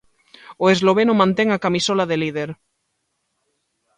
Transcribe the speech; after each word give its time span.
O 0.63 0.65
esloveno 0.73 1.13
mantén 1.21 1.47
a 1.51 1.61
camisola 1.65 2.05
de 2.09 2.19
líder. 2.23 2.49